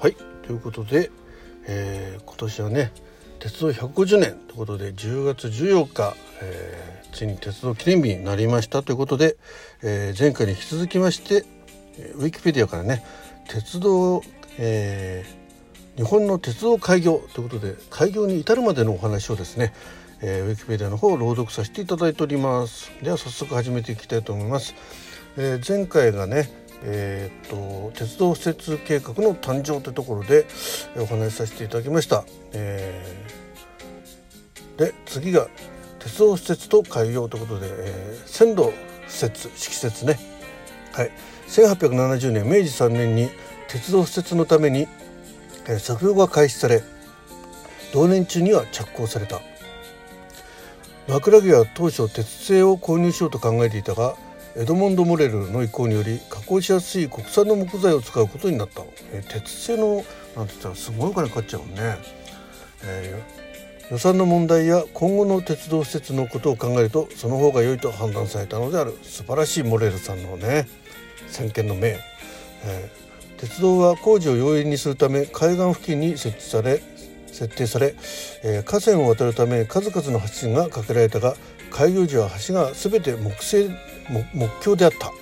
[0.00, 0.16] はい。
[0.46, 1.10] ということで、
[1.66, 2.90] えー、今年はね
[3.38, 9.36] 鉄道150年ということで10月14日、えー、ついに鉄道記念日になりましたということで、
[9.82, 11.44] えー、前回に引き続きまして
[12.14, 13.04] ウィキペディアからね
[13.46, 14.22] 鉄道、
[14.56, 19.74] えー、日本の鉄道開業ということで開業に至るまでのお話をですね、
[20.22, 22.90] えー、ウィキペディアの方を朗読させていただいております。
[23.02, 24.74] では早速始めていきたいと思います、
[25.36, 30.46] えー、前回がねえーと、鉄道施設計画の誕生というところで
[30.96, 32.24] お話しさせていただきました。
[32.52, 35.48] えー、で次が
[35.98, 38.72] 鉄道施設と開業ということで、えー、線路
[39.08, 40.18] 施設敷設ね、
[40.92, 41.10] はい、
[41.48, 43.28] 1870年明治3年に
[43.68, 44.88] 鉄道施設のために、
[45.66, 46.82] えー、作業が開始され
[47.92, 49.40] 同年中には着工された。
[51.08, 54.14] 枕木は当初鉄製を購入しようと考えていたが
[54.56, 58.82] エドモンド・モレルの意向により加工しやすい国産の木材を使うことになった、
[59.12, 60.04] えー、鉄製のなんて
[60.34, 61.96] 言ったらすごいお金かかっちゃうもんね、
[62.84, 68.98] えー、予算の問題や今後の鉄道施設のことを考えるとその方が良いと判断されたのである。
[69.04, 70.66] 素晴らしいモレルさんのね
[71.28, 76.82] 先見の明、えー、鉄道は工事を容易にするため海岸付近に設置され
[77.28, 77.94] 設定され、
[78.42, 81.36] えー、河川を渡るため数々の橋が架けられたが
[81.70, 83.68] 開業時は橋が全て木製
[84.08, 85.19] 木橋であった。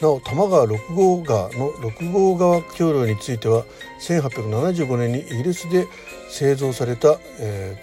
[0.00, 3.64] なお多摩川6号川の6号川橋梁については
[4.00, 5.86] 1875年にイギリスで
[6.28, 7.76] 製造された、え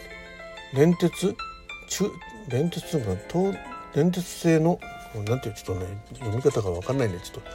[0.74, 1.36] ー、連鉄
[1.90, 2.12] 中
[2.50, 3.18] 連鉄の
[3.96, 4.80] 連鉄製の
[5.28, 7.50] なんていうちょっとね読み方が分かんないんでちょっと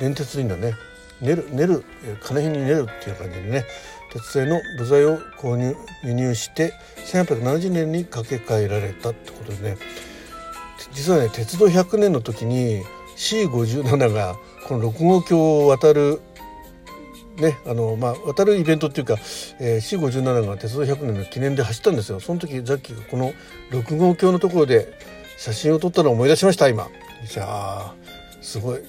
[0.00, 0.74] 連鉄でいいんだね。
[1.22, 1.84] 練る練る
[2.22, 3.64] 金編に練るっていう感じでね。
[4.12, 6.72] 鉄製の部材を購入輸入して
[7.06, 9.76] 1870年に架け替えられたってことでね。
[10.92, 12.82] 実はね鉄道100年の時に
[13.16, 14.36] C57 が
[14.66, 16.20] この6号橋を渡る
[17.36, 19.14] ねあのまあ渡るイベントっていうか、
[19.60, 22.20] えー、C57 が鉄道100年の記念で走ったんですよ。
[22.20, 23.32] その時ザッキーがこの
[23.70, 24.98] 6号橋のところで
[25.36, 26.88] 写真を撮ったのを思い出しました今。
[27.28, 27.94] じゃあ
[28.40, 28.80] すごい。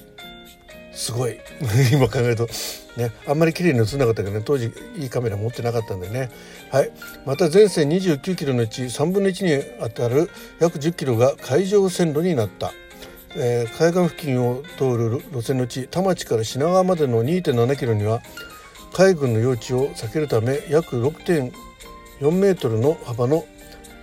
[0.92, 1.38] すごい。
[1.92, 2.48] 今考えると。
[2.96, 6.30] ねあんまり綺麗に映んなかったけどね当時いいカメラ持ってなかったんでね。
[6.70, 6.90] はい。
[7.26, 12.72] また全線29キロのうち3分の1にあたる約10キロが海上線路になった、
[13.36, 18.20] えー、海岸付近を通る路線のうち田町から品川までの2.7キロには
[18.92, 21.52] 海軍の用地を避けるため約6.4
[22.32, 23.44] メートルの幅の、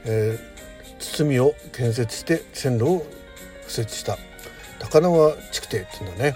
[0.05, 3.05] えー、包みを建設して線路を
[3.67, 4.17] 敷設した。
[4.79, 6.35] 高輪築堤っていうんだね。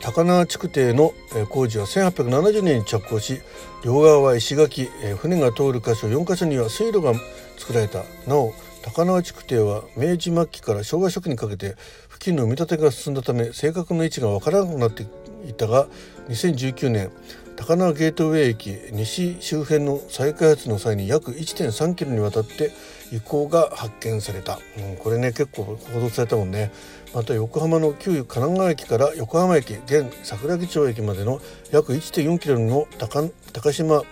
[0.00, 1.12] 高輪築堤の
[1.48, 3.40] 工事は1870年に着工し
[3.84, 4.88] 両側は石垣
[5.18, 7.12] 船が通る箇所4箇所には水路が
[7.58, 8.04] 作られた。
[8.26, 11.76] なお高輪築堤は明治末期から昭和初期にかけて
[12.10, 15.06] 付近の埋め立てが進んだため正確な位置が分からなくなって
[15.48, 15.86] いたが
[16.28, 17.10] 2019年
[17.56, 22.72] 高輪ゲートウェイ駅西周辺の再開発の際に約1.3キロにわたって
[23.12, 26.72] 遺構が発見された、うん、これね結構報道されたもんね。
[27.14, 31.40] また横浜の旧神奈川駅から横浜駅現桜木町駅までの
[31.70, 34.02] 約1.4キロの高高島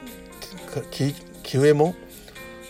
[0.90, 1.14] 木
[1.54, 1.94] 右衛門？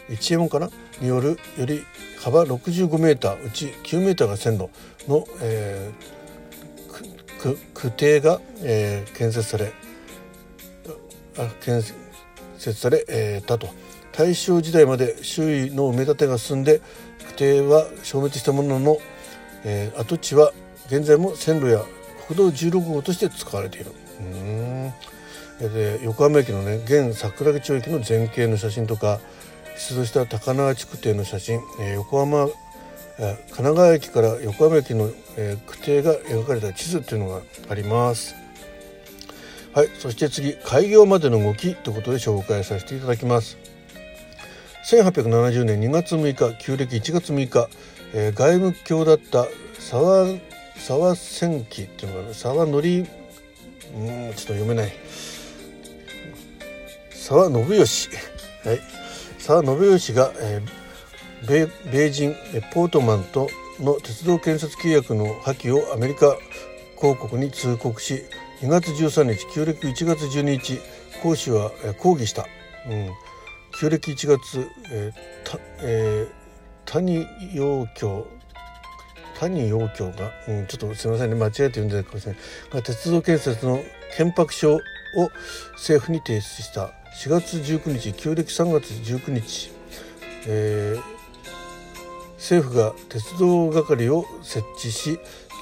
[0.08, 0.70] 一右衛門かな？
[1.00, 1.84] によるより
[2.18, 4.68] 幅65メーーうち9メーーが線路
[5.08, 9.72] の、えー、区堤が、えー、建設され
[11.60, 11.82] 建
[12.58, 13.68] 設され、えー、たと
[14.12, 16.80] 大正時代まで周囲の埋め立てが進んで
[17.28, 18.98] 区堤は消滅したものの、
[19.64, 20.52] えー、跡地は
[20.86, 21.82] 現在も線路や
[22.26, 23.92] 国道16号として使われている。
[24.20, 24.92] うん
[25.68, 29.20] で横浜駅のね現桜木町駅の前景の写真とか
[29.80, 32.48] 出土した高輪築堤の写真、えー、横浜
[33.16, 38.34] 神奈川駅から横浜駅の、えー、区堤が描かれた地図っていうのがあります。
[39.74, 43.56] はい、そして次開業までの動きということで紹介させていただきます。
[44.84, 47.68] 1870年2月6日旧暦1月6日、
[48.12, 49.46] えー、外務卿だった
[49.78, 50.26] 沢
[50.76, 54.92] 沢千機っていうのが沢則うんちょっと読めない
[57.12, 58.08] 沢信義
[58.64, 58.99] はい
[59.50, 62.36] 沢信義が、えー、米米人
[62.72, 63.48] ポートマンと
[63.80, 66.36] の鉄道建設契約の破棄をアメリカ
[66.94, 68.22] 公国に通告し
[68.60, 70.78] 2月13日旧暦1月12日
[71.20, 72.46] 講師は、えー、抗議した、
[72.88, 73.10] うん。
[73.76, 78.28] 旧暦1月、えーたえー、谷陽京
[79.40, 81.34] 谷陽京が、うん、ちょっとすみませんね。
[81.34, 82.40] 間違えて読んでたかもしれない。
[82.70, 83.82] が鉄道建設の
[84.16, 84.78] 憲白書
[85.16, 85.30] を
[85.72, 86.92] 政府に提出した
[87.22, 89.72] 4月19日旧暦3月19日、
[90.46, 91.02] えー、
[92.34, 95.18] 政府が鉄道係を設置し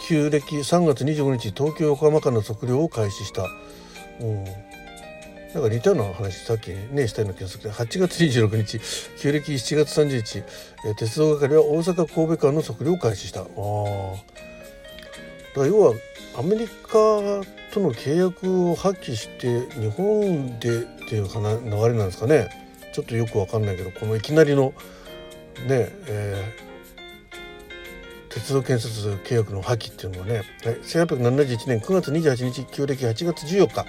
[0.09, 3.47] 旧暦3月25日東京横浜間の測量を開始した、
[4.21, 4.45] うん。
[5.55, 8.81] なんか似たような話さっきねしたような気がするけど8月26日
[9.19, 10.39] 旧暦7月30日、
[10.87, 13.41] えー、鉄道係は大阪神戸間の測量を開始した。
[13.41, 13.45] あ
[15.55, 15.95] だから要は
[16.39, 22.49] アメリカとの契約を破棄して日本でっていう流れなんですかね。
[22.93, 24.73] ちょっとよくわかんないけどこのいきなりの
[25.67, 30.45] ねえー、鉄道建設契約の破棄っていうのはね、はい、
[30.83, 33.87] 1871年9月28日旧暦8月14日。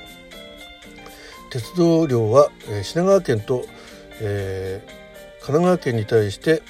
[1.51, 3.65] 鉄道領は、えー、品川県と、
[4.21, 6.61] えー、神奈川県に対して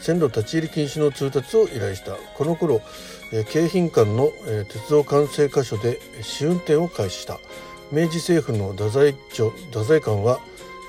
[0.00, 2.12] 線路立ち入り禁止の通達を依頼した。
[2.36, 2.80] この頃、
[3.32, 7.38] え、京浜間の、え、鉄道管制箇所で試運転を開始した。
[7.92, 10.40] 明治政府の太宰庁太宰官は、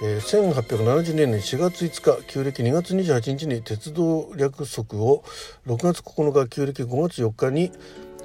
[0.03, 5.23] え、1870年4月5日旧暦2月28日に鉄道略則を
[5.67, 7.71] 6月9日旧暦5月4日に、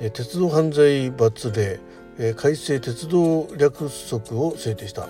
[0.00, 1.78] え、鉄道犯罪罰令
[2.18, 5.08] え、改正鉄道略則を制定した。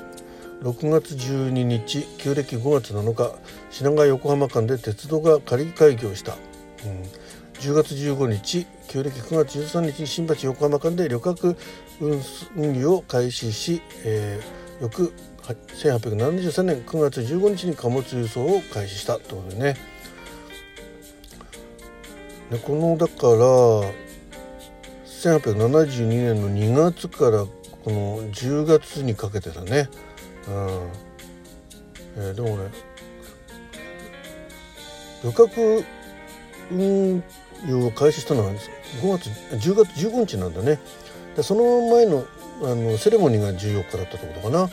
[0.62, 3.38] 6月12日旧暦5月7日
[3.70, 6.34] 品川横浜間で鉄道が仮開業した、
[6.84, 7.02] うん、
[7.60, 11.56] 10月15日旧暦9月13日に新橋横浜間で旅客
[12.56, 15.12] 運輸を開始し、えー、翌
[15.42, 19.18] 1873年9月15日に貨物輸送を開始した。
[19.18, 19.76] ということでね。
[22.50, 23.36] でこのだから
[25.06, 27.44] 1872年の2月から
[27.84, 29.88] この10月にかけてだね、
[30.48, 30.90] うん。
[32.18, 32.70] えー、でもね
[35.24, 35.84] 旅客
[36.70, 37.22] 運輸
[37.72, 40.78] を開始したのは5月10月15日なんだね。
[41.36, 42.26] でその前の
[42.62, 44.70] あのセレモニーが14日だったってことかな、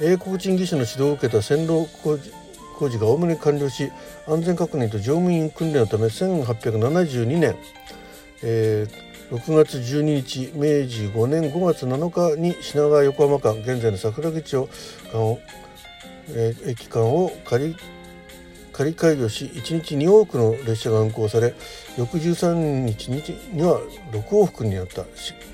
[0.00, 2.32] 英国人技師の指導を受けた線路工事
[2.78, 3.92] 工事がおおむね完了し
[4.26, 7.56] 安全確認と乗務員訓練のため1872年、
[8.42, 14.68] えー、6月12日明治5年5月7日に品川横浜間現在の桜木町
[15.12, 15.38] 間を
[16.28, 17.76] えー、駅間を仮
[18.72, 21.54] 仮開業し1日2往復の列車が運行され
[21.98, 23.80] 翌13日には
[24.12, 25.04] 6往復になった。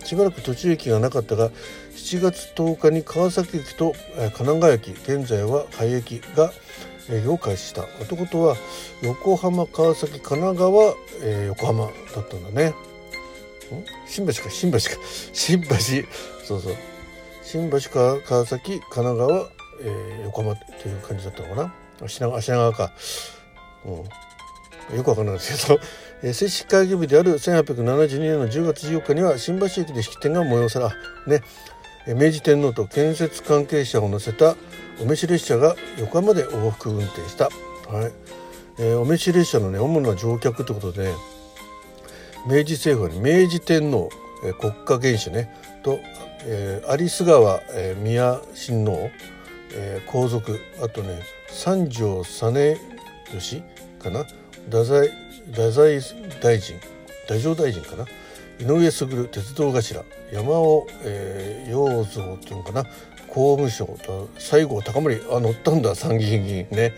[0.04, 1.50] しばらく途中駅がなかったが
[1.96, 6.52] 7月10日に川崎駅と、神奈川駅現在は廃駅が
[7.10, 7.82] 営業を開始した。
[7.82, 8.56] ってことは
[9.02, 11.90] 横浜川崎神奈川、えー、横浜だ
[12.22, 12.74] ったんだね。
[14.06, 14.50] 新橋か。
[14.50, 14.84] 新橋か。
[15.32, 15.68] 新橋。
[16.44, 16.76] そうそう。
[17.42, 19.50] 新橋か川崎神奈川、
[19.82, 21.74] えー、横浜っていう感じだったのかな。
[22.06, 22.92] 品川品川か、
[23.84, 25.80] うん、よくわかんないですけど、
[26.22, 30.92] えー、正式会議日である1872年の10月14日には新橋駅で式典が催さ
[31.26, 31.42] れね。
[32.14, 34.56] 明治天皇と建設関係者を乗せた
[34.98, 37.50] お召し列車が横浜で往復運転した、
[37.88, 38.12] はい。
[38.78, 41.12] えー、お召し列車のね主な乗客ってことで、
[42.46, 44.08] 明治政府は明治天皇、
[44.44, 45.98] え国家元首ねと、
[46.44, 49.10] えー、有栖川、えー、宮親王、
[49.72, 52.80] えー、皇族あとね三条実
[53.34, 53.62] 義
[53.98, 54.24] かな？
[54.66, 55.10] 太宰
[55.50, 56.00] 太宰
[56.40, 56.78] 大臣
[57.22, 58.06] 太政大臣かな？
[58.60, 62.84] 井上卓鉄道頭山尾、えー、洋蔵っていうのかな？
[63.28, 66.94] 公務省と西郷隆盛あ乗ったんだ参議院議員ね、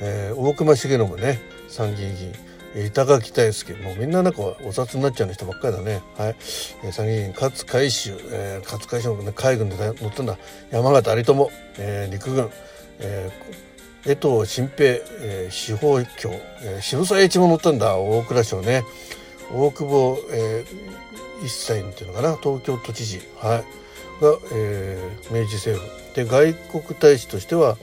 [0.00, 2.32] えー、大隈重信ね参議院議員。
[2.74, 3.74] 板垣大輔。
[3.74, 6.02] もうみんななんかお札になっちゃう人ばっかりだね。
[6.16, 6.36] はい、
[6.84, 10.38] え、参議院勝海舟、えー、勝海舟もね海軍で乗ったんだ。
[10.70, 12.50] 山形有朋、えー、陸軍、
[13.00, 16.30] えー、江藤新平、えー、司法卿、
[16.62, 17.96] えー、渋沢栄一も乗ったんだ。
[17.96, 18.84] 大蔵省ね。
[19.52, 22.36] 大久保、えー、一切っていうのかな。
[22.36, 23.20] 東京都知事。
[23.38, 23.64] はい。
[24.22, 25.98] が、えー、明治政府。
[26.14, 26.52] で外
[26.82, 27.76] 国大使としては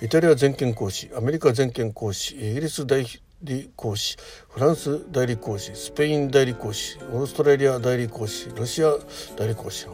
[0.00, 4.18] イタリア全権公使アメリカ全権公使イギリス代表理公使
[4.50, 8.92] フランス代理公使スペイン代理公使オーストラリア代理公使ロシア
[9.36, 9.86] 代理公使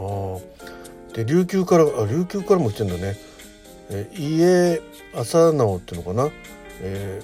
[1.14, 3.16] で琉球からあ琉球からも来てんだね、
[3.90, 4.82] えー、家
[5.14, 6.30] 浅直っていうのかな、
[6.80, 7.22] え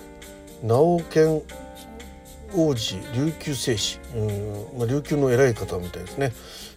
[0.63, 1.43] ー、直健
[2.55, 6.33] 王子琉球聖使うん、まあ、琉球の偉い方みたいですね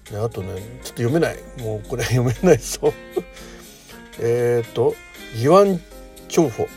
[0.09, 2.91] であとねちょっと読めないもうこれ読めないぞ
[4.19, 4.95] えっと
[5.35, 5.79] 義湾
[6.29, 6.67] 長保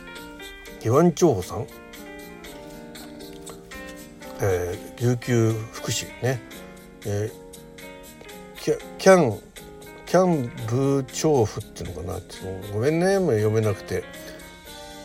[0.81, 1.67] 義湾長保さん
[4.41, 6.41] えー、琉球福祉ね、
[7.07, 9.41] えー、キャキャン
[10.07, 12.21] キャンブー調布っていうのかな。
[12.73, 14.05] ごめんねもう読めなくて。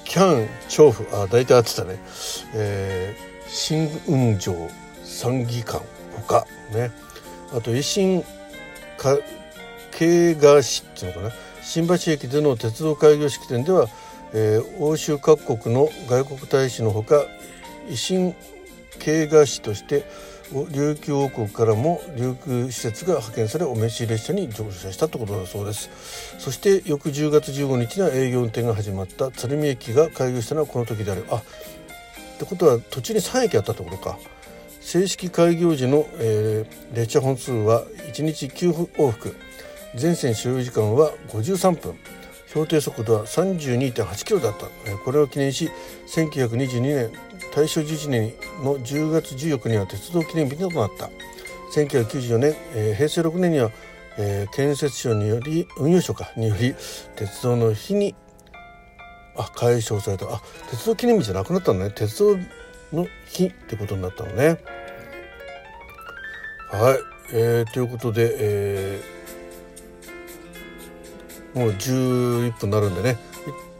[0.05, 1.97] キャン調布あ大体合ってたね、
[2.53, 4.69] えー、新雲城
[5.03, 5.81] 参議官
[6.15, 6.91] ほかね。
[7.51, 8.23] あと維新
[8.97, 9.17] か
[9.91, 11.33] 慶賀市っていうのかな。
[11.63, 13.87] 新橋駅での鉄道開業式典では、
[14.33, 17.25] えー、欧州各国の外国大使のほか
[17.87, 18.35] 維新
[18.99, 20.05] 慶賀市として
[20.71, 25.89] 琉球王国からも琉球施設が派遣されお召し列車に乗車したってことだそうです。
[26.37, 31.25] そして翌10月15日には営業運転が始まった鶴見駅が開業したのはこの時である。
[31.29, 31.43] あっ
[32.37, 34.17] てことは途中に3駅あったところか。
[34.79, 39.35] 正式開業時の、えー、列車本数は1日9往復。
[39.95, 41.95] 全線所要時間は53分。
[42.53, 44.67] 標定速度は32.8キロだった。
[44.97, 45.71] これを記念し
[46.07, 47.11] 1922年
[47.55, 48.33] 大正11年
[48.63, 51.09] の10月14日には鉄道記念日となった。
[51.73, 53.71] 1994年、えー、平成6年には、
[54.19, 56.75] えー、建設省により運輸省かにより
[57.15, 58.13] 鉄道の日に
[59.35, 60.25] あ解消された。
[60.27, 61.89] あ鉄道記念日じゃなくなったのね。
[61.89, 62.37] 鉄道
[62.91, 64.59] の日ってことになったのね。
[66.71, 66.99] はい、
[67.33, 69.22] えー、ということで、えー
[71.53, 73.17] もう11分になるんでね。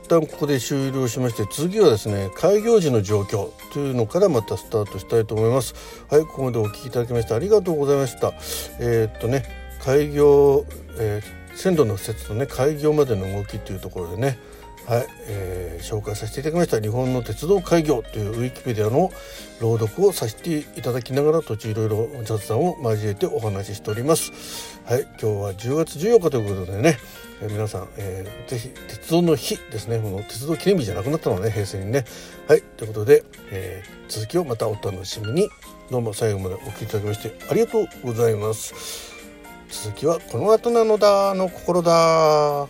[0.03, 5.74] 一旦ここで終了しまして次はですね開業時の状況というのからまたスタートしたいと思います。
[6.10, 8.34] はいここまでお聞きいただきましてありがとうございました。
[8.80, 9.46] えー、っとね
[9.82, 10.65] 開業、
[11.00, 14.38] えー、線路の施設とね開業までの動きというところでね
[14.85, 19.11] はい、えー、紹介させていただきました日本の鉄道開業というウィキペディアの
[19.61, 24.81] 朗読をさせていただきながら途中いろいろ雑談を交えてお話ししております。
[24.85, 26.97] はい今日は10月14日ということでね、
[27.41, 29.99] えー、皆さん、えー、ぜひ鉄道の日ですね。
[29.99, 32.03] この鉄道記念日じゃなくなったのね平成にね。
[32.49, 35.49] はいということで、えー、続きをまたお楽しみに。
[35.91, 39.13] どうも最後までお聴きいただきましてありがとうございます。
[39.69, 42.67] 続きはこの後なのだの心だ